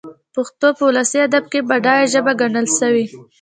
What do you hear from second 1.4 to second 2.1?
کښي بډايه